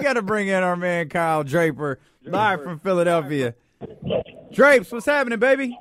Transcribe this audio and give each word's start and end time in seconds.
We 0.00 0.04
got 0.04 0.14
to 0.14 0.22
bring 0.22 0.48
in 0.48 0.62
our 0.62 0.76
man 0.76 1.10
Kyle 1.10 1.44
Draper, 1.44 2.00
live 2.24 2.62
from 2.62 2.78
Philadelphia. 2.78 3.54
Drapes, 4.50 4.90
what's 4.90 5.04
happening, 5.04 5.38
baby? 5.38 5.78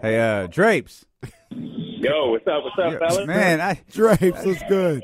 Hey, 0.00 0.18
uh, 0.18 0.46
Drapes. 0.46 1.04
Yo, 1.50 2.30
what's 2.30 2.46
up? 2.46 2.64
What's 2.64 2.78
up, 2.78 2.98
fellas? 2.98 3.26
Man, 3.26 3.60
I 3.60 3.78
Drapes, 3.90 4.42
what's 4.42 4.62
good? 4.62 5.02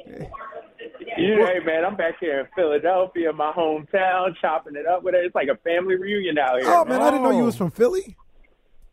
Yeah, 1.19 1.47
hey, 1.47 1.59
man, 1.63 1.85
I'm 1.85 1.95
back 1.95 2.15
here 2.21 2.41
in 2.41 2.47
Philadelphia, 2.57 3.31
my 3.31 3.53
hometown, 3.53 4.35
chopping 4.41 4.77
it 4.77 4.87
up 4.87 5.03
with 5.03 5.15
it. 5.15 5.27
It's 5.27 5.35
like 5.35 5.49
a 5.49 5.57
family 5.57 5.97
reunion 5.97 6.39
out 6.39 6.59
here. 6.59 6.71
Oh 6.73 6.87
man, 6.87 7.03
I 7.03 7.11
didn't 7.11 7.25
know 7.25 7.33
you 7.33 7.45
was 7.45 7.57
from 7.57 7.71
Philly. 7.71 8.17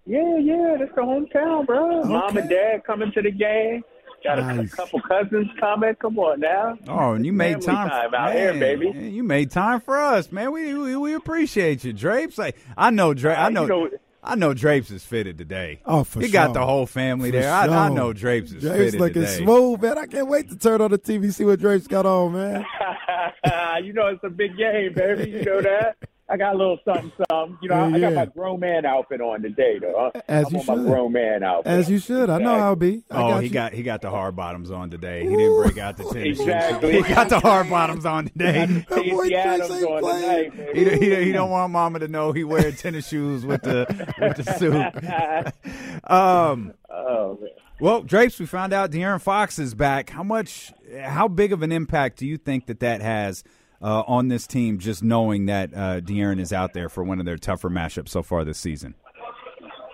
Yeah, 0.06 0.38
yeah, 0.38 0.76
that's 0.78 0.94
the 0.96 1.02
hometown, 1.02 1.66
bro. 1.66 2.04
Mom 2.04 2.36
and 2.36 2.50
dad 2.50 2.84
coming 2.86 3.14
to 3.14 3.22
the 3.22 3.32
game. 3.32 3.86
Got 4.28 4.40
a 4.40 4.54
Nice. 4.56 4.74
couple 4.74 5.02
cousins 5.02 5.48
coming. 5.60 5.96
Come 5.96 6.20
on 6.20 6.40
now. 6.42 6.78
Oh, 6.88 7.14
and 7.14 7.26
you 7.26 7.32
made 7.34 7.64
Family 7.64 7.66
time, 7.66 7.90
time 7.90 8.14
out 8.14 8.34
man, 8.34 8.36
here, 8.38 8.54
baby. 8.60 8.92
man, 8.94 9.12
You 9.14 9.24
made 9.24 9.52
time 9.52 9.80
for 9.82 9.98
us, 9.98 10.32
man. 10.32 10.52
We 10.52 10.74
we, 10.74 10.96
we 10.98 11.14
appreciate 11.14 11.84
you, 11.84 11.94
Drapes. 11.94 12.38
Like 12.38 12.58
I 12.78 12.90
know, 12.90 13.14
Dra- 13.14 13.34
I 13.36 13.46
Uh, 13.46 13.50
know, 13.50 13.62
you 13.64 13.68
know- 13.70 13.90
I 14.24 14.36
know, 14.36 14.54
Drapes 14.54 14.92
is 14.92 15.06
fitted 15.06 15.38
today. 15.38 15.80
Oh, 15.86 16.04
for 16.04 16.20
sure. 16.20 16.24
he 16.28 16.32
got 16.34 16.54
the 16.54 16.66
whole 16.66 16.86
family 16.86 17.32
For 17.32 17.38
there. 17.40 17.54
I, 17.54 17.68
I 17.68 17.90
know 17.90 18.12
Drapes 18.12 18.52
is 18.52 18.62
fitted. 18.62 18.70
Drapes 18.76 18.84
fitted 18.92 19.00
looking 19.00 19.22
today. 19.22 19.38
smooth, 19.38 19.82
man. 19.82 19.98
I 19.98 20.06
can't 20.06 20.28
wait 20.28 20.50
to 20.50 20.58
turn 20.58 20.82
on 20.82 20.92
the 20.92 20.98
TV 20.98 21.32
see 21.34 21.46
what 21.46 21.60
Drapes 21.62 21.88
got 21.88 22.06
on, 22.06 22.34
man. 22.34 22.66
you 23.84 23.94
know 23.94 24.08
it's 24.08 24.24
a 24.26 24.30
big 24.30 24.58
game, 24.58 24.94
baby. 24.94 25.30
You 25.32 25.44
know 25.46 25.62
that. 25.62 25.96
I 26.30 26.36
got 26.36 26.56
a 26.56 26.58
little 26.58 26.78
something, 26.84 27.12
something. 27.32 27.58
You 27.62 27.70
know, 27.70 27.76
I, 27.76 27.84
I 27.86 27.88
Yeah, 27.90 28.00
got 28.00 28.10
yeah. 28.12 28.16
my 28.16 28.26
grown 28.26 28.60
man 28.60 28.86
outfit 28.86 29.22
on 29.22 29.42
today, 29.42 29.80
though. 29.80 30.12
As 30.28 30.48
I'm 30.48 30.54
you 30.54 30.60
on 30.60 30.66
should. 30.66 30.78
my 30.78 30.84
grown 30.84 31.12
man 31.14 31.42
outfit. 31.44 31.72
As 31.72 31.90
you 31.90 32.00
should. 32.00 32.30
I 32.30 32.38
know 32.40 32.54
I'll 32.56 32.76
be. 32.76 33.04
I 33.10 33.16
Oh, 33.24 33.28
got 33.30 33.42
he 33.44 33.48
you. 33.48 33.54
got 33.54 33.74
he 33.74 33.84
got 33.84 34.02
the 34.02 34.10
hard 34.10 34.36
bottoms 34.36 34.70
on 34.70 34.90
today. 34.90 35.24
He 35.24 35.30
didn't 35.36 35.56
break 35.64 35.78
out 35.78 35.96
the 35.96 36.04
tennis 36.12 36.40
Exactly. 36.40 36.92
shoes. 36.94 37.08
He 37.08 37.14
got 37.14 37.30
the 37.30 37.40
hard 37.40 37.70
bottoms 37.70 38.06
on 38.06 38.28
today. 38.28 38.66
That 38.66 38.90
boy 38.90 39.30
Casey 39.30 39.30
Drapes 39.30 39.70
on 39.84 40.02
tonight, 40.04 40.54
He, 40.76 40.90
he, 40.90 41.16
he 41.26 41.32
don't 41.32 41.50
want 41.50 41.72
Mama 41.72 42.00
to 42.00 42.08
know 42.10 42.34
he 42.34 42.44
wearing 42.44 42.76
tennis 42.76 43.08
shoes 43.08 43.46
with 43.46 43.62
the 43.62 43.86
with 44.20 44.38
the 44.38 44.54
suit. 44.54 45.54
Um, 46.04 46.74
Oh, 46.90 47.38
man. 47.42 47.50
well, 47.80 48.02
Drapes, 48.02 48.40
we 48.40 48.46
found 48.46 48.74
out 48.74 48.92
De'Aaron 48.92 49.22
Fox 49.22 49.60
is 49.60 49.74
back. 49.76 50.10
How 50.10 50.24
much, 50.24 50.72
how 51.02 51.28
big 51.28 51.52
of 51.54 51.62
an 51.62 51.72
impact 51.72 52.18
do 52.18 52.26
you 52.26 52.38
think 52.38 52.66
that 52.68 52.80
that 52.80 53.02
has 53.02 53.44
uh, 53.82 54.04
on 54.08 54.28
this 54.28 54.48
team? 54.48 54.80
Just 54.80 55.04
knowing 55.04 55.46
that 55.48 55.74
uh, 55.74 56.00
De'Aaron 56.02 56.40
is 56.40 56.52
out 56.54 56.74
there 56.74 56.90
for 56.90 57.04
one 57.04 57.20
of 57.20 57.26
their 57.26 57.38
tougher 57.38 57.70
matchups 57.70 58.10
so 58.10 58.24
far 58.24 58.44
this 58.44 58.58
season. 58.60 58.96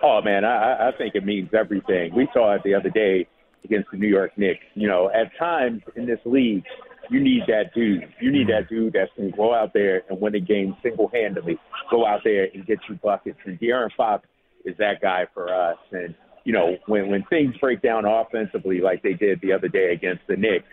Oh 0.02 0.20
man, 0.22 0.44
I, 0.44 0.88
I- 0.88 0.92
think 0.98 1.14
it 1.14 1.24
means 1.24 1.50
everything. 1.54 2.14
We 2.14 2.28
saw 2.32 2.54
it 2.54 2.62
the 2.64 2.74
other 2.74 2.90
day 2.90 3.26
against 3.64 3.90
the 3.90 3.96
New 3.96 4.08
York 4.08 4.36
Knicks. 4.36 4.60
You 4.74 4.86
know, 4.88 5.10
at 5.10 5.30
times 5.38 5.82
in 5.96 6.04
this 6.06 6.18
league, 6.26 6.64
you 7.10 7.20
need 7.20 7.42
that 7.48 7.72
dude. 7.74 8.04
You 8.20 8.30
need 8.30 8.48
that 8.48 8.68
dude 8.68 8.92
that 8.94 9.08
can 9.16 9.30
go 9.30 9.54
out 9.54 9.72
there 9.72 10.02
and 10.10 10.20
win 10.20 10.34
a 10.34 10.40
game 10.40 10.76
single 10.82 11.08
handedly. 11.12 11.58
Go 11.90 12.06
out 12.06 12.20
there 12.24 12.48
and 12.52 12.66
get 12.66 12.78
you 12.88 12.96
buckets. 13.02 13.38
And 13.44 13.58
De'Aaron 13.58 13.90
Fox 13.96 14.26
is 14.64 14.76
that 14.78 15.00
guy 15.00 15.26
for 15.32 15.52
us. 15.54 15.78
And 15.92 16.14
you 16.44 16.52
know, 16.52 16.76
when 16.86 17.08
when 17.08 17.24
things 17.24 17.56
break 17.58 17.80
down 17.80 18.04
offensively 18.04 18.80
like 18.80 19.02
they 19.02 19.14
did 19.14 19.40
the 19.40 19.52
other 19.52 19.68
day 19.68 19.92
against 19.92 20.22
the 20.28 20.36
Knicks, 20.36 20.66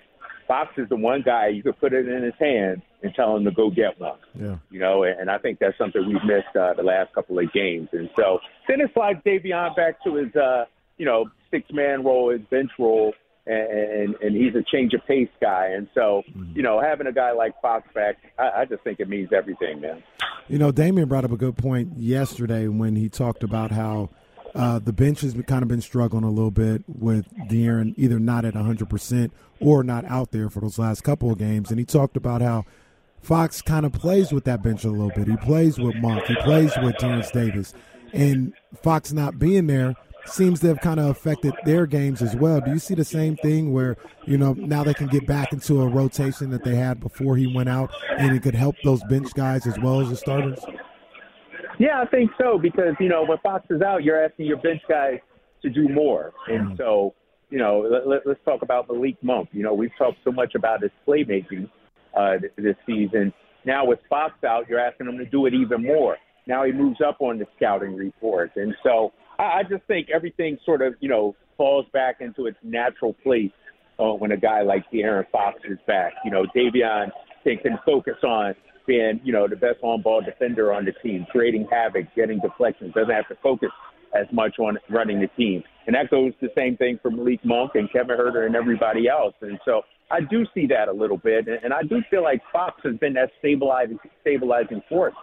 Fox 0.52 0.74
is 0.78 0.90
the 0.90 0.98
one 0.98 1.22
guy 1.26 1.48
you 1.48 1.64
could 1.64 1.80
put 1.80 1.94
it 1.94 2.10
in 2.10 2.24
his 2.24 2.34
hand 2.38 2.82
and 3.02 3.16
tell 3.16 3.38
him 3.38 3.46
to 3.46 3.52
go 3.52 3.70
get 3.70 3.98
one 4.02 4.18
Yeah. 4.38 4.58
you 4.70 4.82
know, 4.82 5.04
and 5.04 5.32
I 5.32 5.38
think 5.38 5.60
that's 5.60 5.78
something 5.78 6.06
we've 6.06 6.26
missed 6.26 6.54
uh, 6.60 6.74
the 6.74 6.84
last 6.84 7.14
couple 7.14 7.40
of 7.40 7.54
games. 7.54 7.88
And 7.94 8.10
so 8.18 8.40
then 8.68 8.82
it 8.82 8.92
slides 8.94 9.20
Davion 9.26 9.74
back 9.78 10.04
to 10.04 10.16
his, 10.16 10.36
uh, 10.36 10.66
you 10.98 11.06
know, 11.06 11.30
six 11.52 11.66
man 11.72 12.04
role, 12.04 12.32
his 12.32 12.42
bench 12.50 12.72
role, 12.78 13.14
and, 13.48 13.70
and 13.72 14.16
and 14.22 14.36
he's 14.36 14.54
a 14.56 14.64
change 14.70 14.94
of 14.94 15.00
pace 15.08 15.30
guy. 15.40 15.68
And 15.68 15.88
so, 15.96 16.24
you 16.54 16.62
know, 16.64 16.82
having 16.82 17.08
a 17.08 17.14
guy 17.14 17.32
like 17.32 17.54
Fox 17.62 17.88
back, 17.96 18.18
I, 18.38 18.62
I 18.62 18.66
just 18.66 18.84
think 18.84 19.00
it 19.00 19.08
means 19.08 19.30
everything, 19.32 19.80
man. 19.80 20.04
You 20.50 20.58
know, 20.60 20.74
Damian 20.74 21.08
brought 21.08 21.24
up 21.24 21.32
a 21.32 21.38
good 21.38 21.58
point 21.58 21.98
yesterday 21.98 22.68
when 22.68 22.98
he 22.98 23.08
talked 23.08 23.42
about 23.44 23.72
how 23.72 24.10
uh, 24.54 24.80
the 24.80 24.94
bench 24.94 25.22
has 25.22 25.34
kind 25.48 25.64
of 25.64 25.70
been 25.70 25.82
struggling 25.82 26.24
a 26.24 26.30
little 26.30 26.52
bit 26.52 26.84
with 26.88 27.26
De'Aaron 27.50 27.94
either 27.98 28.20
not 28.20 28.46
at 28.46 28.54
100% 28.54 29.32
or 29.60 29.84
not 29.84 30.06
out 30.06 30.32
there 30.32 30.50
for 30.50 30.60
those 30.60 30.78
last 30.78 31.04
couple 31.04 31.32
of 31.32 31.38
games. 31.38 31.70
And 31.70 31.80
he 31.80 31.86
talked 31.86 32.18
about 32.18 32.42
how 32.42 32.66
Fox 33.22 33.62
kind 33.62 33.86
of 33.86 33.94
plays 33.94 34.32
with 34.32 34.44
that 34.46 34.62
bench 34.64 34.84
a 34.84 34.90
little 34.90 35.12
bit. 35.16 35.28
He 35.28 35.38
plays 35.38 35.78
with 35.78 35.96
Monk. 35.96 36.26
He 36.26 36.36
plays 36.36 36.72
with 36.82 36.98
Terrence 36.98 37.32
Davis. 37.32 37.74
And 38.14 38.54
Fox 38.82 39.14
not 39.14 39.40
being 39.40 39.68
there 39.68 39.96
seems 40.26 40.60
to 40.62 40.68
have 40.68 40.82
kind 40.82 41.00
of 41.00 41.08
affected 41.08 41.54
their 41.66 41.86
games 41.86 42.22
as 42.22 42.36
well. 42.36 42.62
Do 42.62 42.72
you 42.72 42.80
see 42.80 42.96
the 42.96 43.06
same 43.06 43.38
thing 43.38 43.72
where, 43.74 43.98
you 44.26 44.38
know, 44.38 44.54
now 44.54 44.84
they 44.84 44.94
can 44.94 45.08
get 45.08 45.26
back 45.26 45.52
into 45.54 45.82
a 45.82 45.88
rotation 45.88 46.50
that 46.52 46.64
they 46.64 46.76
had 46.76 47.00
before 47.00 47.38
he 47.38 47.48
went 47.48 47.70
out 47.70 47.92
and 48.18 48.36
it 48.36 48.44
could 48.44 48.56
help 48.56 48.76
those 48.84 49.04
bench 49.06 49.34
guys 49.34 49.66
as 49.66 49.80
well 49.80 50.02
as 50.02 50.10
the 50.10 50.16
starters? 50.16 50.60
Yeah, 51.82 52.00
I 52.00 52.06
think 52.06 52.30
so 52.40 52.60
because 52.60 52.94
you 53.00 53.10
know 53.10 53.26
when 53.26 53.40
Fox 53.40 53.66
is 53.72 53.82
out, 53.82 54.04
you're 54.04 54.24
asking 54.24 54.46
your 54.46 54.58
bench 54.58 54.84
guys 54.88 55.18
to 55.64 55.70
do 55.72 55.90
more, 55.90 56.32
and 56.48 56.78
so 56.78 57.16
you 57.50 57.58
know 57.58 57.80
let, 57.92 58.08
let, 58.08 58.28
let's 58.28 58.40
talk 58.46 58.62
about 58.62 58.88
Malik 58.88 59.18
Monk. 59.24 59.50
You 59.52 59.64
know 59.64 59.74
we've 59.74 59.90
talked 59.98 60.20
so 60.24 60.32
much 60.32 60.54
about 60.54 60.84
his 60.84 60.92
playmaking 61.08 61.68
uh, 62.16 62.38
th- 62.38 62.54
this 62.56 62.76
season. 62.86 63.34
Now 63.66 63.84
with 63.84 63.98
Fox 64.12 64.36
out, 64.44 64.70
you're 64.70 64.80
asking 64.80 65.08
him 65.08 65.18
to 65.18 65.26
do 65.26 65.48
it 65.48 65.56
even 65.56 65.82
more. 65.82 66.18
Now 66.46 66.66
he 66.66 66.72
moves 66.72 67.00
up 67.02 67.18
on 67.20 67.40
the 67.40 67.48
scouting 67.56 67.96
report, 67.96 68.52
and 68.58 68.76
so 68.84 69.12
I, 69.40 69.44
I 69.44 69.64
just 69.68 69.84
think 69.86 70.10
everything 70.14 70.60
sort 70.64 70.84
of 70.84 70.94
you 71.00 71.10
know 71.10 71.36
falls 71.58 71.88
back 71.94 72.18
into 72.20 72.46
its 72.46 72.58
natural 72.62 73.16
place 73.24 73.50
uh, 73.98 74.14
when 74.14 74.34
a 74.34 74.38
guy 74.38 74.62
like 74.62 74.84
De'Aaron 74.94 75.26
Fox 75.32 75.60
is 75.68 75.80
back. 75.88 76.14
You 76.26 76.30
know 76.30 76.46
Davion 76.56 77.10
can, 77.44 77.58
can 77.58 77.80
focus 77.84 78.18
on 78.24 78.54
being, 78.92 79.22
you 79.24 79.32
know, 79.32 79.48
the 79.48 79.56
best 79.56 79.80
on-ball 79.82 80.22
defender 80.22 80.74
on 80.74 80.84
the 80.84 80.92
team, 81.04 81.26
creating 81.32 81.66
havoc, 81.72 82.06
getting 82.14 82.40
deflections. 82.40 82.94
Doesn't 82.94 83.14
have 83.14 83.28
to 83.30 83.38
focus 83.42 83.70
as 84.14 84.28
much 84.34 84.60
on 84.60 84.78
running 84.90 85.22
the 85.22 85.30
team, 85.42 85.64
and 85.88 85.96
that 85.96 86.10
goes 86.10 86.34
the 86.42 86.50
same 86.58 86.76
thing 86.76 87.00
for 87.02 87.10
Malik 87.10 87.40
Monk 87.46 87.72
and 87.76 87.90
Kevin 87.94 88.18
Huerter 88.18 88.46
and 88.46 88.56
everybody 88.56 89.08
else. 89.08 89.34
And 89.42 89.58
so 89.64 89.84
I 90.12 90.20
do 90.20 90.46
see 90.54 90.68
that 90.68 90.90
a 90.90 90.92
little 90.92 91.16
bit, 91.18 91.48
and 91.48 91.72
I 91.74 91.84
do 91.84 92.02
feel 92.10 92.22
like 92.22 92.42
Fox 92.52 92.82
has 92.84 92.98
been 92.98 93.14
that 93.14 93.30
stabilizing, 93.40 93.98
stabilizing 94.20 94.82
force, 94.90 95.16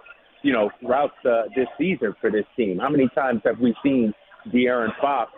you 0.43 0.55
know, 0.55 0.71
throughout 0.81 1.11
the, 1.23 1.43
this 1.55 1.69
season 1.77 2.15
for 2.23 2.31
this 2.31 2.47
team. 2.57 2.79
How 2.79 2.89
many 2.89 3.11
times 3.15 3.43
have 3.45 3.59
we 3.61 3.75
seen 3.83 4.15
De'Aaron 4.51 4.99
Fox, 5.03 5.31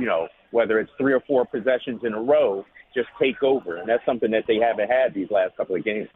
you 0.00 0.06
know, 0.06 0.26
whether 0.50 0.80
it's 0.80 0.90
three 0.98 1.12
or 1.12 1.22
four 1.28 1.44
possessions 1.46 2.00
in 2.02 2.12
a 2.14 2.20
row, 2.20 2.64
just 2.94 3.08
take 3.22 3.40
over, 3.44 3.76
and 3.76 3.88
that's 3.88 4.04
something 4.04 4.32
that 4.32 4.44
they 4.48 4.56
haven't 4.56 4.88
had 4.88 5.14
these 5.14 5.30
last 5.30 5.56
couple 5.56 5.76
of 5.76 5.84
games. 5.84 6.08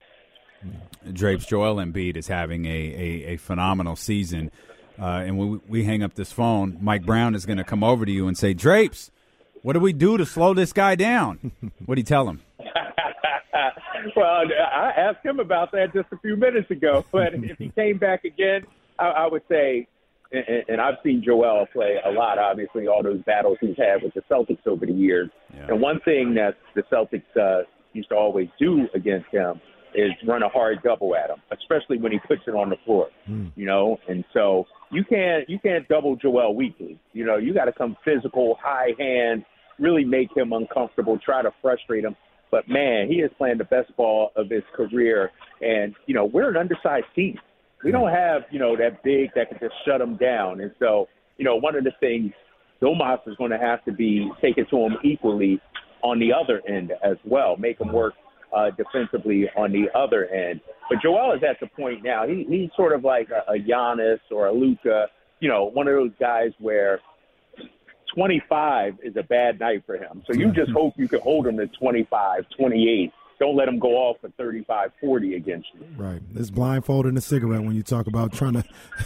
Drapes 1.12 1.46
Joel 1.46 1.76
Embiid 1.76 2.16
is 2.16 2.28
having 2.28 2.66
a, 2.66 2.68
a, 2.68 3.32
a 3.32 3.36
phenomenal 3.36 3.96
season. 3.96 4.50
Uh, 5.00 5.22
and 5.24 5.38
when 5.38 5.50
we, 5.50 5.60
we 5.68 5.84
hang 5.84 6.02
up 6.02 6.14
this 6.14 6.32
phone, 6.32 6.76
Mike 6.80 7.06
Brown 7.06 7.34
is 7.34 7.46
going 7.46 7.58
to 7.58 7.64
come 7.64 7.82
over 7.82 8.04
to 8.04 8.12
you 8.12 8.28
and 8.28 8.36
say, 8.36 8.52
Drapes, 8.52 9.10
what 9.62 9.72
do 9.72 9.80
we 9.80 9.92
do 9.92 10.16
to 10.18 10.26
slow 10.26 10.54
this 10.54 10.72
guy 10.72 10.94
down? 10.94 11.52
what 11.86 11.94
do 11.94 12.00
you 12.00 12.04
tell 12.04 12.28
him? 12.28 12.42
well, 14.16 14.42
I 14.72 14.92
asked 14.96 15.24
him 15.24 15.40
about 15.40 15.72
that 15.72 15.92
just 15.94 16.08
a 16.12 16.18
few 16.18 16.36
minutes 16.36 16.70
ago, 16.70 17.04
but 17.12 17.34
if 17.34 17.58
he 17.58 17.70
came 17.70 17.98
back 17.98 18.24
again, 18.24 18.62
I, 18.98 19.06
I 19.06 19.26
would 19.26 19.42
say, 19.48 19.88
and, 20.32 20.64
and 20.68 20.80
I've 20.80 20.96
seen 21.02 21.22
Joel 21.24 21.66
play 21.72 21.96
a 22.04 22.10
lot, 22.10 22.38
obviously, 22.38 22.86
all 22.86 23.02
those 23.02 23.22
battles 23.22 23.56
he's 23.60 23.76
had 23.78 24.02
with 24.02 24.14
the 24.14 24.22
Celtics 24.30 24.66
over 24.66 24.84
the 24.84 24.92
years. 24.92 25.30
Yeah. 25.54 25.68
And 25.68 25.80
one 25.80 26.00
thing 26.04 26.34
that 26.34 26.56
the 26.74 26.82
Celtics 26.92 27.24
uh, 27.40 27.64
used 27.94 28.10
to 28.10 28.16
always 28.16 28.48
do 28.58 28.86
against 28.94 29.28
him 29.30 29.60
is 29.94 30.10
run 30.26 30.42
a 30.42 30.48
hard 30.48 30.78
double 30.82 31.14
at 31.16 31.30
him, 31.30 31.38
especially 31.52 31.98
when 31.98 32.12
he 32.12 32.18
puts 32.26 32.42
it 32.46 32.54
on 32.54 32.70
the 32.70 32.76
floor. 32.84 33.08
Hmm. 33.26 33.46
You 33.56 33.66
know, 33.66 33.98
and 34.08 34.24
so 34.32 34.66
you 34.90 35.04
can't 35.04 35.48
you 35.48 35.58
can't 35.58 35.86
double 35.88 36.16
Joel 36.16 36.54
weakly. 36.54 37.00
You 37.12 37.24
know, 37.24 37.36
you 37.36 37.54
got 37.54 37.66
to 37.66 37.72
come 37.72 37.96
physical, 38.04 38.56
high 38.62 38.90
hand, 38.98 39.44
really 39.78 40.04
make 40.04 40.28
him 40.36 40.52
uncomfortable, 40.52 41.18
try 41.24 41.42
to 41.42 41.50
frustrate 41.62 42.04
him. 42.04 42.16
But 42.50 42.68
man, 42.68 43.08
he 43.08 43.16
is 43.16 43.30
playing 43.38 43.58
the 43.58 43.64
best 43.64 43.96
ball 43.96 44.30
of 44.36 44.50
his 44.50 44.62
career, 44.74 45.30
and 45.60 45.94
you 46.06 46.14
know 46.14 46.24
we're 46.24 46.50
an 46.50 46.56
undersized 46.56 47.06
team. 47.14 47.38
We 47.84 47.92
don't 47.92 48.10
have 48.10 48.42
you 48.50 48.58
know 48.58 48.76
that 48.76 49.02
big 49.02 49.30
that 49.34 49.48
can 49.48 49.58
just 49.60 49.74
shut 49.86 50.00
him 50.00 50.16
down. 50.16 50.60
And 50.60 50.72
so 50.78 51.06
you 51.38 51.44
know 51.44 51.56
one 51.56 51.76
of 51.76 51.84
the 51.84 51.92
things 52.00 52.32
Domas 52.82 53.20
is 53.26 53.36
going 53.36 53.50
to 53.50 53.58
have 53.58 53.84
to 53.84 53.92
be 53.92 54.30
taken 54.40 54.66
to 54.70 54.76
him 54.78 54.96
equally 55.04 55.60
on 56.02 56.18
the 56.18 56.32
other 56.32 56.62
end 56.66 56.92
as 57.04 57.16
well, 57.24 57.56
make 57.56 57.80
him 57.80 57.92
work 57.92 58.14
uh, 58.52 58.70
defensively 58.76 59.48
on 59.56 59.72
the 59.72 59.86
other 59.96 60.26
end. 60.26 60.60
But 60.88 61.00
Joel 61.02 61.32
is 61.32 61.42
at 61.48 61.60
the 61.60 61.66
point 61.66 62.02
now. 62.02 62.26
He, 62.26 62.44
he's 62.48 62.70
sort 62.76 62.92
of 62.92 63.04
like 63.04 63.28
a, 63.30 63.52
a 63.52 63.58
Giannis 63.58 64.20
or 64.30 64.46
a 64.46 64.52
Luka, 64.52 65.06
you 65.40 65.48
know, 65.48 65.64
one 65.64 65.88
of 65.88 65.94
those 65.94 66.12
guys 66.18 66.50
where 66.58 67.00
25 68.14 68.98
is 69.02 69.16
a 69.16 69.22
bad 69.22 69.60
night 69.60 69.84
for 69.86 69.96
him. 69.96 70.22
So 70.26 70.34
you 70.36 70.52
just 70.52 70.70
hope 70.72 70.94
you 70.96 71.08
can 71.08 71.20
hold 71.20 71.46
him 71.46 71.56
to 71.58 71.66
25, 71.66 72.44
28. 72.58 73.12
Don't 73.38 73.56
let 73.56 73.68
him 73.68 73.78
go 73.78 73.92
off 73.92 74.18
for 74.20 74.28
35, 74.36 74.90
40 75.00 75.34
against 75.34 75.68
you. 75.74 75.86
Right. 75.96 76.20
It's 76.34 76.50
blindfolding 76.50 77.16
a 77.16 77.22
cigarette 77.22 77.62
when 77.62 77.74
you 77.74 77.82
talk 77.82 78.06
about 78.06 78.32
trying 78.32 78.62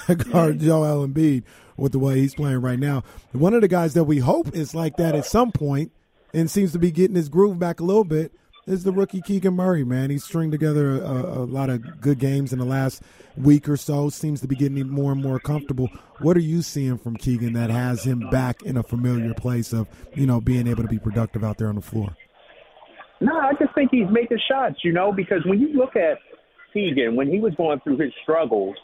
to 0.08 0.14
guard 0.16 0.58
Joel 0.58 1.06
Embiid 1.06 1.44
with 1.76 1.92
the 1.92 2.00
way 2.00 2.16
he's 2.16 2.34
playing 2.34 2.60
right 2.60 2.78
now. 2.78 3.04
One 3.32 3.54
of 3.54 3.60
the 3.60 3.68
guys 3.68 3.94
that 3.94 4.04
we 4.04 4.18
hope 4.18 4.54
is 4.54 4.74
like 4.74 4.96
that 4.96 5.14
at 5.14 5.26
some 5.26 5.52
point 5.52 5.92
and 6.32 6.50
seems 6.50 6.72
to 6.72 6.80
be 6.80 6.90
getting 6.90 7.14
his 7.14 7.28
groove 7.28 7.60
back 7.60 7.78
a 7.78 7.84
little 7.84 8.04
bit 8.04 8.32
is 8.66 8.84
the 8.84 8.92
rookie 8.92 9.20
Keegan 9.20 9.54
Murray, 9.54 9.84
man. 9.84 10.10
He's 10.10 10.24
stringed 10.24 10.52
together 10.52 11.02
a, 11.02 11.40
a, 11.40 11.44
lot 11.44 11.70
of 11.70 12.00
good 12.00 12.18
games 12.18 12.52
in 12.52 12.58
the 12.58 12.64
last 12.64 13.02
week 13.36 13.68
or 13.68 13.76
so. 13.76 14.08
Seems 14.08 14.40
to 14.40 14.48
be 14.48 14.56
getting 14.56 14.88
more 14.88 15.12
and 15.12 15.22
more 15.22 15.38
comfortable. 15.38 15.88
What 16.20 16.36
are 16.36 16.40
you 16.40 16.62
seeing 16.62 16.98
from 16.98 17.16
Keegan 17.16 17.52
that 17.54 17.70
has 17.70 18.04
him 18.04 18.28
back 18.30 18.62
in 18.62 18.76
a 18.76 18.82
familiar 18.82 19.34
place 19.34 19.72
of, 19.72 19.88
you 20.14 20.26
know, 20.26 20.40
being 20.40 20.66
able 20.66 20.82
to 20.82 20.88
be 20.88 20.98
productive 20.98 21.44
out 21.44 21.58
there 21.58 21.68
on 21.68 21.74
the 21.74 21.82
floor? 21.82 22.16
No, 23.20 23.38
I 23.38 23.52
just 23.58 23.74
think 23.74 23.90
he's 23.90 24.08
making 24.10 24.38
shots, 24.48 24.76
you 24.82 24.92
know, 24.92 25.12
because 25.12 25.44
when 25.46 25.60
you 25.60 25.68
look 25.68 25.96
at 25.96 26.18
Keegan, 26.72 27.16
when 27.16 27.28
he 27.28 27.40
was 27.40 27.54
going 27.54 27.80
through 27.80 27.98
his 27.98 28.12
struggles, 28.22 28.76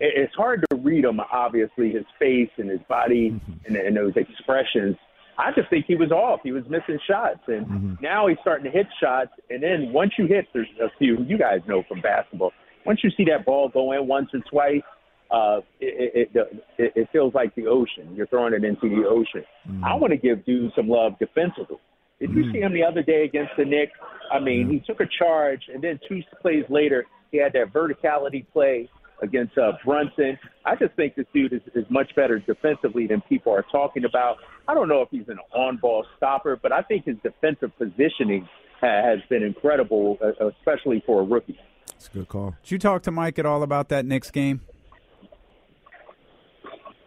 it's 0.00 0.34
hard 0.34 0.64
to 0.70 0.76
read 0.76 1.04
him, 1.04 1.20
obviously, 1.20 1.90
his 1.90 2.04
face 2.18 2.50
and 2.56 2.70
his 2.70 2.80
body 2.88 3.30
mm-hmm. 3.30 3.52
and, 3.66 3.76
and 3.76 3.96
those 3.96 4.12
expressions. 4.16 4.96
I 5.38 5.52
just 5.54 5.70
think 5.70 5.86
he 5.86 5.96
was 5.96 6.10
off. 6.10 6.40
He 6.42 6.52
was 6.52 6.64
missing 6.64 6.98
shots, 7.08 7.40
and 7.46 7.66
mm-hmm. 7.66 7.94
now 8.02 8.26
he's 8.26 8.38
starting 8.40 8.64
to 8.64 8.70
hit 8.70 8.86
shots. 9.00 9.30
And 9.48 9.62
then 9.62 9.92
once 9.92 10.12
you 10.18 10.26
hit, 10.26 10.46
there's 10.52 10.68
a 10.82 10.88
few 10.98 11.18
you 11.26 11.38
guys 11.38 11.60
know 11.66 11.82
from 11.88 12.00
basketball. 12.00 12.52
Once 12.84 13.00
you 13.02 13.10
see 13.16 13.24
that 13.24 13.44
ball 13.44 13.68
go 13.68 13.92
in 13.92 14.06
once 14.06 14.28
or 14.34 14.40
twice, 14.50 14.82
uh, 15.30 15.60
it, 15.80 16.28
it, 16.34 16.60
it, 16.78 16.92
it 16.96 17.08
feels 17.12 17.34
like 17.34 17.54
the 17.54 17.66
ocean. 17.66 18.14
You're 18.14 18.26
throwing 18.26 18.52
it 18.52 18.64
into 18.64 18.88
the 18.88 19.08
ocean. 19.08 19.44
Mm-hmm. 19.68 19.84
I 19.84 19.94
want 19.94 20.12
to 20.12 20.16
give 20.16 20.44
dude 20.44 20.72
some 20.74 20.88
love 20.88 21.12
defensively. 21.18 21.78
Did 22.18 22.30
you 22.30 22.42
mm-hmm. 22.42 22.52
see 22.52 22.58
him 22.60 22.74
the 22.74 22.82
other 22.82 23.02
day 23.02 23.24
against 23.24 23.52
the 23.56 23.64
Knicks? 23.64 23.92
I 24.30 24.40
mean, 24.40 24.68
he 24.68 24.80
took 24.80 25.00
a 25.00 25.08
charge, 25.18 25.62
and 25.72 25.82
then 25.82 25.98
two 26.08 26.20
plays 26.42 26.64
later, 26.68 27.06
he 27.30 27.38
had 27.38 27.52
that 27.54 27.72
verticality 27.72 28.44
play 28.52 28.88
against 29.22 29.56
uh, 29.58 29.72
Brunson. 29.84 30.38
I 30.64 30.76
just 30.76 30.94
think 30.94 31.14
this 31.14 31.26
dude 31.32 31.52
is, 31.52 31.60
is 31.74 31.84
much 31.90 32.14
better 32.16 32.38
defensively 32.38 33.06
than 33.06 33.20
people 33.22 33.52
are 33.52 33.64
talking 33.70 34.04
about. 34.04 34.36
I 34.68 34.74
don't 34.74 34.88
know 34.88 35.02
if 35.02 35.08
he's 35.10 35.28
an 35.28 35.38
on-ball 35.54 36.06
stopper, 36.16 36.58
but 36.60 36.72
I 36.72 36.82
think 36.82 37.04
his 37.04 37.16
defensive 37.22 37.70
positioning 37.78 38.48
has 38.80 39.18
been 39.28 39.42
incredible, 39.42 40.18
uh, 40.22 40.46
especially 40.48 41.02
for 41.06 41.20
a 41.20 41.24
rookie. 41.24 41.58
That's 41.86 42.08
a 42.08 42.10
good 42.12 42.28
call. 42.28 42.54
Did 42.62 42.70
you 42.70 42.78
talk 42.78 43.02
to 43.02 43.10
Mike 43.10 43.38
at 43.38 43.46
all 43.46 43.62
about 43.62 43.88
that 43.90 44.06
Knicks 44.06 44.30
game? 44.30 44.60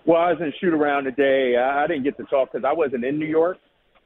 Well, 0.06 0.20
I 0.20 0.34
was 0.34 0.42
in 0.42 0.54
shoot 0.60 0.74
around 0.74 1.06
today. 1.06 1.56
I 1.58 1.88
didn't 1.88 2.04
get 2.04 2.18
to 2.18 2.26
talk 2.26 2.52
because 2.52 2.66
I 2.68 2.74
wasn't 2.74 3.06
in 3.06 3.18
New 3.18 3.26
York 3.26 3.58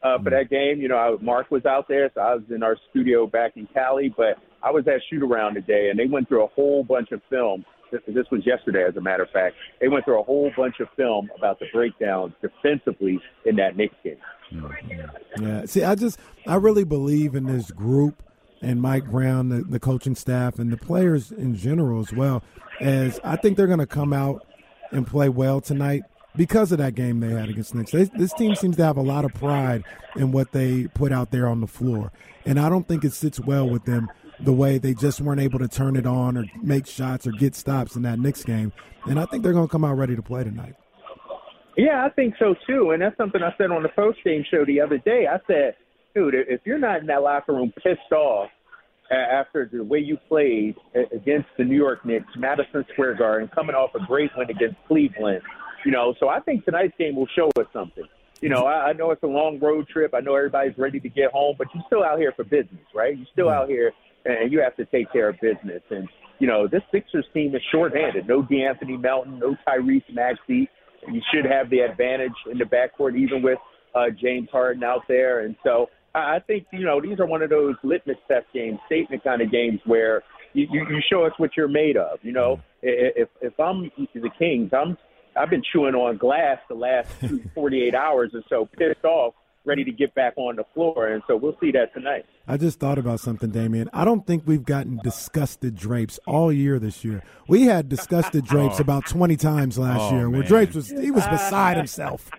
uh, 0.04 0.21
for 0.21 0.30
that 0.30 0.50
game. 0.50 0.80
You 0.80 0.89
know, 0.89 0.95
I, 0.95 1.24
Mark 1.24 1.50
was 1.50 1.65
out 1.65 1.88
there, 1.88 2.12
so 2.13 2.21
I 2.21 2.36
was 2.36 2.44
in 2.54 2.62
our 2.62 2.77
studio 2.92 3.25
back 3.25 3.57
in 3.57 3.68
Cali. 3.74 4.13
But 4.15 4.38
I 4.62 4.69
was 4.69 4.88
at 4.88 5.01
shoot 5.09 5.24
around 5.24 5.56
today, 5.56 5.89
and 5.89 6.00
they 6.00 6.06
went 6.06 6.27
through 6.27 6.44
a 6.44 6.48
whole 6.48 6.83
bunch 6.83 7.12
of 7.12 7.21
film 7.30 7.65
this 7.91 8.25
was 8.31 8.45
yesterday, 8.45 8.83
as 8.87 8.95
a 8.95 9.01
matter 9.01 9.23
of 9.23 9.29
fact. 9.29 9.55
They 9.81 9.87
went 9.87 10.05
through 10.05 10.19
a 10.19 10.23
whole 10.23 10.51
bunch 10.55 10.79
of 10.79 10.87
film 10.95 11.29
about 11.37 11.59
the 11.59 11.65
breakdown 11.73 12.33
defensively 12.41 13.19
in 13.45 13.55
that 13.57 13.75
Knicks 13.77 13.95
game. 14.03 14.17
Mm-hmm. 14.53 15.43
Yeah, 15.43 15.65
see, 15.65 15.83
I 15.83 15.95
just 15.95 16.19
I 16.45 16.55
really 16.55 16.83
believe 16.83 17.35
in 17.35 17.45
this 17.45 17.71
group 17.71 18.23
and 18.61 18.81
Mike 18.81 19.05
Brown, 19.05 19.49
the, 19.49 19.61
the 19.61 19.79
coaching 19.79 20.15
staff, 20.15 20.57
and 20.59 20.71
the 20.71 20.77
players 20.77 21.31
in 21.31 21.55
general 21.55 21.99
as 21.99 22.11
well. 22.11 22.43
As 22.79 23.19
I 23.23 23.35
think 23.35 23.57
they're 23.57 23.67
going 23.67 23.79
to 23.79 23.87
come 23.87 24.13
out 24.13 24.45
and 24.91 25.05
play 25.05 25.29
well 25.29 25.61
tonight 25.61 26.03
because 26.35 26.71
of 26.71 26.77
that 26.77 26.95
game 26.95 27.19
they 27.19 27.29
had 27.29 27.49
against 27.49 27.75
Knicks. 27.75 27.91
They, 27.91 28.03
this 28.03 28.33
team 28.33 28.55
seems 28.55 28.77
to 28.77 28.83
have 28.83 28.97
a 28.97 29.01
lot 29.01 29.25
of 29.25 29.33
pride 29.33 29.83
in 30.15 30.31
what 30.31 30.51
they 30.51 30.87
put 30.87 31.11
out 31.11 31.31
there 31.31 31.47
on 31.47 31.61
the 31.61 31.67
floor, 31.67 32.11
and 32.45 32.59
I 32.59 32.69
don't 32.69 32.87
think 32.87 33.03
it 33.03 33.13
sits 33.13 33.39
well 33.39 33.67
with 33.69 33.85
them 33.85 34.09
the 34.39 34.53
way 34.53 34.77
they 34.77 34.93
just 34.93 35.21
weren't 35.21 35.41
able 35.41 35.59
to 35.59 35.67
turn 35.67 35.95
it 35.95 36.05
on 36.05 36.37
or 36.37 36.45
make 36.61 36.87
shots 36.87 37.25
or 37.25 37.31
get 37.31 37.55
stops 37.55 37.95
in 37.95 38.03
that 38.03 38.19
Knicks 38.19 38.43
game. 38.43 38.71
And 39.05 39.19
I 39.19 39.25
think 39.25 39.43
they're 39.43 39.53
going 39.53 39.67
to 39.67 39.71
come 39.71 39.83
out 39.83 39.97
ready 39.97 40.15
to 40.15 40.21
play 40.21 40.43
tonight. 40.43 40.75
Yeah, 41.75 42.05
I 42.05 42.09
think 42.09 42.35
so 42.39 42.55
too. 42.67 42.91
And 42.91 43.01
that's 43.01 43.15
something 43.17 43.41
I 43.41 43.53
said 43.57 43.71
on 43.71 43.83
the 43.83 43.89
post 43.89 44.19
game 44.23 44.43
show 44.49 44.65
the 44.65 44.81
other 44.81 44.97
day. 44.97 45.27
I 45.27 45.37
said, 45.47 45.75
dude, 46.15 46.33
if 46.35 46.61
you're 46.65 46.79
not 46.79 47.01
in 47.01 47.07
that 47.07 47.21
locker 47.21 47.53
room 47.53 47.71
pissed 47.83 48.11
off 48.11 48.49
after 49.11 49.69
the 49.71 49.83
way 49.83 49.99
you 49.99 50.17
played 50.27 50.75
against 51.13 51.47
the 51.57 51.63
New 51.63 51.77
York 51.77 52.03
Knicks, 52.05 52.27
Madison 52.35 52.83
Square 52.93 53.15
Garden, 53.15 53.49
coming 53.53 53.75
off 53.75 53.91
a 53.95 54.05
great 54.05 54.31
win 54.35 54.49
against 54.49 54.75
Cleveland, 54.87 55.41
you 55.85 55.91
know, 55.91 56.15
so 56.19 56.27
I 56.27 56.39
think 56.39 56.65
tonight's 56.65 56.95
game 56.97 57.15
will 57.15 57.29
show 57.35 57.49
us 57.59 57.67
something. 57.71 58.03
You 58.41 58.49
know, 58.49 58.65
I, 58.65 58.89
I 58.89 58.93
know 58.93 59.11
it's 59.11 59.23
a 59.23 59.27
long 59.27 59.59
road 59.59 59.87
trip. 59.87 60.13
I 60.13 60.19
know 60.19 60.35
everybody's 60.35 60.77
ready 60.77 60.99
to 60.99 61.09
get 61.09 61.31
home, 61.31 61.55
but 61.57 61.67
you're 61.73 61.83
still 61.87 62.03
out 62.03 62.19
here 62.19 62.33
for 62.35 62.43
business, 62.43 62.83
right? 62.93 63.15
You're 63.15 63.27
still 63.31 63.49
out 63.49 63.69
here 63.69 63.93
and 64.27 64.51
you 64.51 64.62
have 64.62 64.75
to 64.75 64.85
take 64.85 65.12
care 65.12 65.29
of 65.29 65.39
business. 65.41 65.81
And 65.89 66.07
you 66.39 66.47
know, 66.47 66.68
this 66.68 66.81
Sixers 66.91 67.25
team 67.33 67.56
is 67.56 67.62
shorthanded. 67.71 68.27
No 68.27 68.44
De'Anthony 68.44 69.00
Melton, 69.00 69.39
no 69.39 69.56
Tyrese 69.68 70.13
Maxey. 70.13 70.69
You 71.12 71.21
should 71.33 71.45
have 71.45 71.69
the 71.69 71.79
advantage 71.79 72.33
in 72.51 72.57
the 72.57 72.65
backcourt, 72.65 73.18
even 73.18 73.41
with 73.41 73.57
uh, 73.95 74.09
James 74.21 74.50
Harden 74.51 74.83
out 74.83 75.03
there. 75.07 75.45
And 75.45 75.56
so 75.63 75.88
I 76.13 76.39
think 76.45 76.65
you 76.71 76.85
know 76.85 77.01
these 77.01 77.19
are 77.19 77.25
one 77.25 77.41
of 77.41 77.50
those 77.50 77.75
litmus 77.83 78.18
test 78.27 78.45
games, 78.53 78.79
statement 78.85 79.24
kind 79.24 79.41
of 79.41 79.51
games 79.51 79.79
where 79.85 80.24
you, 80.53 80.68
you, 80.71 80.85
you 80.89 81.01
show 81.12 81.23
us 81.25 81.33
what 81.38 81.51
you're 81.56 81.68
made 81.68 81.97
of. 81.97 82.19
You 82.21 82.33
know, 82.33 82.59
if 82.81 83.30
if 83.41 83.59
I'm 83.59 83.91
the 84.13 84.30
Kings, 84.38 84.71
I'm 84.73 84.97
I've 85.35 85.50
been 85.50 85.63
chewing 85.71 85.95
on 85.95 86.18
glass 86.18 86.57
the 86.68 86.75
last 86.75 87.09
48 87.56 87.95
hours 87.95 88.31
or 88.33 88.41
so, 88.50 88.68
pissed 88.77 89.06
off 89.06 89.33
ready 89.67 89.83
to 89.83 89.91
get 89.91 90.15
back 90.15 90.33
on 90.37 90.55
the 90.55 90.63
floor. 90.73 91.07
And 91.07 91.21
so 91.27 91.35
we'll 91.35 91.57
see 91.59 91.71
that 91.71 91.93
tonight. 91.93 92.25
I 92.47 92.57
just 92.57 92.79
thought 92.79 92.97
about 92.97 93.19
something, 93.19 93.51
Damian. 93.51 93.89
I 93.93 94.05
don't 94.05 94.25
think 94.25 94.43
we've 94.45 94.63
gotten 94.65 94.99
disgusted 95.03 95.75
drapes 95.75 96.19
all 96.25 96.51
year 96.51 96.79
this 96.79 97.03
year. 97.03 97.21
We 97.47 97.63
had 97.63 97.89
disgusted 97.89 98.45
drapes 98.47 98.79
oh. 98.79 98.81
about 98.81 99.05
20 99.05 99.35
times 99.35 99.77
last 99.77 100.11
oh, 100.11 100.15
year 100.15 100.29
where 100.29 100.43
Drapes 100.43 100.75
was 100.75 100.89
he 100.89 101.11
was 101.11 101.27
beside 101.29 101.77
himself. 101.77 102.29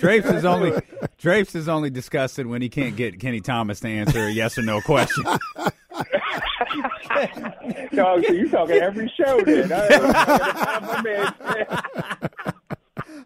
Drapes 0.00 0.28
is 0.28 0.44
only 0.44 0.72
Drapes 1.18 1.54
is 1.54 1.68
only 1.68 1.90
disgusted 1.90 2.46
when 2.46 2.60
he 2.60 2.68
can't 2.68 2.96
get 2.96 3.20
Kenny 3.20 3.40
Thomas 3.40 3.78
to 3.80 3.88
answer 3.88 4.18
a 4.18 4.30
yes 4.30 4.58
or 4.58 4.62
no 4.62 4.80
question. 4.80 5.24
no, 7.92 8.20
so 8.20 8.32
you 8.32 8.48
talking 8.48 8.76
every 8.76 9.12
show 9.16 9.40
then. 9.42 9.72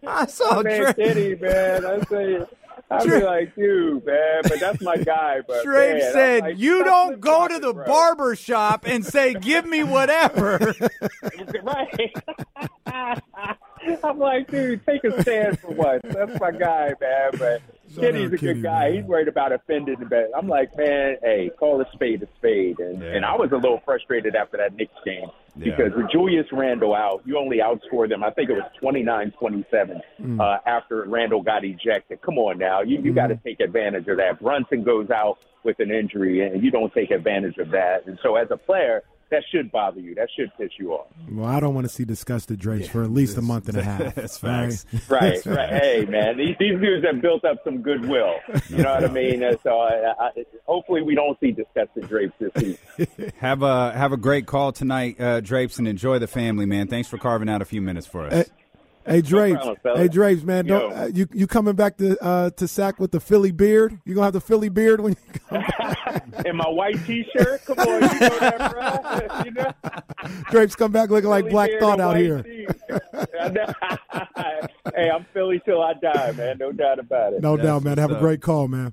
I 0.07 0.27
saw 0.27 0.57
my 0.57 0.63
man 0.63 0.95
Kenny, 0.95 1.35
man. 1.37 1.87
I 1.87 2.01
say 2.05 2.47
I'd 2.91 3.05
be 3.05 3.21
like, 3.21 3.55
dude, 3.55 4.05
man, 4.05 4.41
but 4.43 4.59
that's 4.59 4.83
my 4.83 4.97
guy. 4.97 5.41
But 5.47 5.65
Drake 5.65 5.99
man, 5.99 6.13
said, 6.13 6.43
like, 6.43 6.59
"You 6.59 6.83
don't 6.83 7.21
go 7.21 7.47
to 7.47 7.59
the 7.61 7.73
bro. 7.73 7.87
barber 7.87 8.35
shop 8.35 8.85
and 8.87 9.05
say, 9.05 9.35
give 9.35 9.65
me 9.65 9.85
whatever." 9.85 10.59
right. 11.63 12.15
I'm 14.05 14.19
like, 14.19 14.51
dude, 14.51 14.85
take 14.85 15.05
a 15.05 15.23
stand 15.23 15.61
for 15.61 15.71
once. 15.71 16.03
That's 16.05 16.39
my 16.41 16.51
guy, 16.51 16.93
man. 17.01 17.31
But 17.39 17.63
Kenny's 17.99 18.33
a 18.33 18.37
good 18.37 18.63
guy. 18.63 18.91
Man. 18.91 18.95
He's 18.95 19.05
worried 19.05 19.29
about 19.29 19.53
offending 19.53 19.99
the 19.99 20.07
best. 20.07 20.33
I'm 20.37 20.49
like, 20.49 20.77
man, 20.77 21.17
hey, 21.23 21.51
call 21.59 21.81
a 21.81 21.87
spade 21.93 22.23
a 22.23 22.29
spade. 22.37 22.79
And 22.79 23.03
yeah. 23.03 23.15
and 23.15 23.25
I 23.25 23.35
was 23.35 23.51
a 23.53 23.57
little 23.57 23.81
frustrated 23.85 24.37
after 24.37 24.57
that 24.59 24.75
Knicks 24.75 24.95
game 25.05 25.29
yeah. 25.57 25.77
because 25.77 25.93
with 25.97 26.11
Julius 26.11 26.47
Randle 26.53 26.95
out, 26.95 27.23
you 27.25 27.39
only 27.39 27.59
outscored 27.59 28.09
them. 28.09 28.23
I 28.23 28.31
think 28.31 28.51
it 28.51 28.55
was 28.55 28.71
29-27 28.83 30.01
mm. 30.21 30.41
uh, 30.41 30.59
after 30.67 31.05
Randle 31.05 31.43
got 31.43 31.65
ejected. 31.65 32.23
Come 32.23 32.39
on 32.39 32.59
now, 32.59 32.83
you 32.83 33.01
you 33.01 33.13
mm. 33.13 33.15
got 33.15 33.29
to 33.29 33.37
take 33.37 33.61
advantage 33.61 34.07
of 34.09 34.17
that. 34.19 34.41
Brunson 34.41 34.83
goes 34.83 35.11
out 35.11 35.39
with 35.65 35.79
an 35.81 35.91
injury, 35.91 36.47
and 36.47 36.63
you 36.63 36.71
don't 36.71 36.93
take 36.93 37.11
advantage 37.11 37.59
of 37.59 37.71
that. 37.71 38.07
And 38.07 38.19
so 38.23 38.37
as 38.37 38.49
a 38.51 38.57
player 38.57 39.03
that 39.31 39.43
should 39.51 39.71
bother 39.71 40.01
you. 40.01 40.15
That 40.15 40.29
should 40.37 40.51
piss 40.59 40.71
you 40.79 40.93
off. 40.93 41.07
Well, 41.31 41.47
I 41.47 41.61
don't 41.61 41.75
want 41.75 41.87
to 41.87 41.93
see 41.93 42.05
disgusted 42.05 42.59
Drapes 42.59 42.87
yeah, 42.87 42.93
for 42.93 43.03
at 43.03 43.11
least 43.11 43.37
a 43.37 43.43
month 43.43 43.69
and 43.69 43.79
a 43.79 43.83
half. 43.85 44.15
That's 44.15 44.39
facts. 44.39 44.87
Right, 45.09 45.45
right. 45.47 45.47
right. 45.47 45.69
Hey, 45.71 46.07
man, 46.09 46.37
these, 46.37 46.57
these 46.59 46.81
dudes 46.81 47.07
have 47.07 47.23
built 47.23 47.45
up 47.45 47.59
some 47.65 47.83
goodwill. 47.83 48.35
You 48.69 48.79
know 48.79 48.95
what 48.95 49.05
I 49.05 49.13
mean? 49.13 49.43
So 49.63 49.79
I, 49.79 50.15
I, 50.19 50.31
hopefully 50.67 51.03
we 51.03 51.15
don't 51.15 51.39
see 51.41 51.53
disgusted 51.53 52.09
Drapes 52.09 52.35
this 52.39 52.51
week. 52.63 53.35
have 53.39 53.63
a 53.63 53.93
have 53.93 54.13
a 54.13 54.17
great 54.17 54.47
call 54.47 54.73
tonight, 54.73 55.21
uh, 55.21 55.41
Drapes, 55.41 55.79
and 55.79 55.87
enjoy 55.87 56.19
the 56.19 56.27
family, 56.27 56.67
man. 56.67 56.89
Thanks 56.89 57.09
for 57.09 57.19
carving 57.19 57.49
out 57.49 57.63
a 57.63 57.65
few 57.65 57.81
minutes 57.81 58.07
for 58.07 58.27
us. 58.27 58.33
Hey, 58.33 58.45
Hey 59.07 59.23
Drapes, 59.23 59.65
no 59.65 59.77
hey 59.97 60.09
Drapes, 60.09 60.43
man, 60.43 60.67
don't 60.67 60.93
uh, 60.93 61.09
you 61.13 61.27
you 61.33 61.47
coming 61.47 61.75
back 61.75 61.97
to 61.99 62.23
uh, 62.23 62.51
to 62.51 62.69
Sac 62.69 63.01
with 63.01 63.13
the 63.13 63.21
Philly 63.21 63.51
beard? 63.51 63.99
You 64.05 64.15
gonna 64.15 64.27
have 64.27 64.35
the 64.35 64.43
Philly 64.43 64.69
beard 64.69 65.01
when 65.01 65.15
you 65.15 65.41
come 65.41 65.63
back? 65.63 65.97
In 66.47 66.57
my 66.57 66.69
white 66.69 67.03
T-shirt, 67.07 67.65
come 67.65 67.79
on, 67.79 67.87
you 67.87 68.01
know 68.01 68.39
that, 68.39 68.73
bro. 68.73 69.43
you 69.45 69.53
know? 69.53 69.73
Drapes 70.51 70.77
come 70.77 70.93
back 70.93 71.09
looking 71.09 71.31
Philly 71.31 71.43
like 71.43 71.51
Black 71.51 71.71
Thought 71.81 71.99
out 72.01 72.17
here. 72.17 72.43
hey, 74.95 75.11
I'm 75.11 75.25
Philly 75.33 75.63
till 75.65 75.83
I 75.83 75.95
die, 75.95 76.33
man. 76.33 76.59
No 76.59 76.71
doubt 76.71 76.99
about 76.99 77.33
it. 77.33 77.41
No 77.43 77.57
doubt, 77.57 77.83
man. 77.83 77.97
Have 77.99 78.13
a 78.13 78.19
great 78.19 78.43
call, 78.43 78.69
man. 78.69 78.93